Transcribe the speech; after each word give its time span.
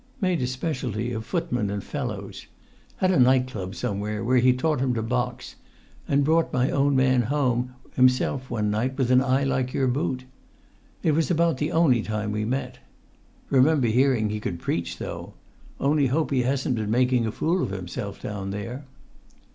Made 0.19 0.41
a 0.41 0.47
specialty 0.47 1.13
of 1.13 1.27
footmen 1.27 1.69
and 1.69 1.83
fellows. 1.83 2.47
Had 2.95 3.11
a 3.11 3.19
night 3.19 3.45
club 3.45 3.75
somewhere, 3.75 4.23
where 4.23 4.39
he 4.39 4.51
taught 4.51 4.81
'em 4.81 4.95
to 4.95 5.03
box, 5.03 5.57
and 6.07 6.25
brought[Pg 6.25 6.43
82] 6.57 6.57
my 6.57 6.71
own 6.71 6.95
man 6.95 7.21
home 7.21 7.75
himself 7.95 8.49
one 8.49 8.71
night 8.71 8.97
with 8.97 9.11
an 9.11 9.21
eye 9.21 9.43
like 9.43 9.73
your 9.75 9.85
boot. 9.87 10.23
It 11.03 11.11
was 11.11 11.29
about 11.29 11.57
the 11.59 11.71
only 11.71 12.01
time 12.01 12.31
we 12.31 12.45
met. 12.45 12.79
Remember 13.51 13.89
hearing 13.89 14.31
he 14.31 14.39
could 14.39 14.57
preach, 14.57 14.97
though; 14.97 15.35
only 15.79 16.07
hope 16.07 16.31
he 16.31 16.41
hasn't 16.41 16.77
been 16.77 16.89
making 16.89 17.27
a 17.27 17.31
fool 17.31 17.61
of 17.61 17.69
himself 17.69 18.19
down 18.19 18.49
there!" 18.49 18.85